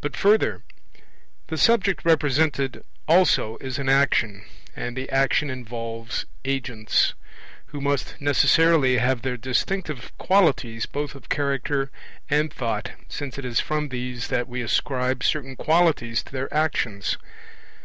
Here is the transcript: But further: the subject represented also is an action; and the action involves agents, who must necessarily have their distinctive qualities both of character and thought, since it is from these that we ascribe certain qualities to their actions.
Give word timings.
But 0.00 0.14
further: 0.14 0.62
the 1.48 1.58
subject 1.58 2.04
represented 2.04 2.84
also 3.08 3.58
is 3.60 3.80
an 3.80 3.88
action; 3.88 4.44
and 4.76 4.96
the 4.96 5.10
action 5.10 5.50
involves 5.50 6.24
agents, 6.44 7.14
who 7.66 7.80
must 7.80 8.14
necessarily 8.20 8.98
have 8.98 9.22
their 9.22 9.36
distinctive 9.36 10.16
qualities 10.18 10.86
both 10.86 11.16
of 11.16 11.28
character 11.28 11.90
and 12.28 12.52
thought, 12.54 12.92
since 13.08 13.38
it 13.38 13.44
is 13.44 13.58
from 13.58 13.88
these 13.88 14.28
that 14.28 14.46
we 14.46 14.62
ascribe 14.62 15.24
certain 15.24 15.56
qualities 15.56 16.22
to 16.22 16.30
their 16.32 16.54
actions. 16.54 17.18